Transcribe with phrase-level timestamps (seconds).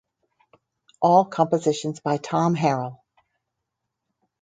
[0.99, 3.01] All compositions by Tom Harrell